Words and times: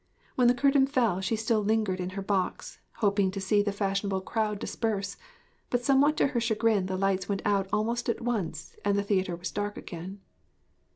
When 0.33 0.47
the 0.47 0.55
curtain 0.55 0.87
fell 0.87 1.21
she 1.21 1.35
still 1.35 1.59
lingered 1.63 1.99
in 1.99 2.09
her 2.17 2.23
box, 2.23 2.79
hoping 3.05 3.29
to 3.29 3.39
see 3.39 3.61
the 3.61 3.71
fashionable 3.71 4.21
crowd 4.21 4.57
disperse; 4.57 5.15
but 5.69 5.83
somewhat 5.85 6.17
to 6.17 6.27
her 6.29 6.39
chagrin 6.39 6.87
the 6.87 6.97
lights 6.97 7.29
went 7.29 7.43
out 7.45 7.67
almost 7.71 8.09
at 8.09 8.19
once 8.19 8.75
and 8.83 8.97
the 8.97 9.03
theatre 9.03 9.35
was 9.35 9.51
dark 9.51 9.77
again. 9.77 10.19